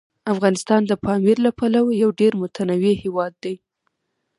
افغانستان 0.33 0.81
د 0.87 0.91
پامیر 1.03 1.37
له 1.45 1.51
پلوه 1.59 1.91
یو 2.01 2.09
ډېر 2.19 2.33
متنوع 2.41 2.93
هیواد 3.03 3.33
دی. 3.43 3.55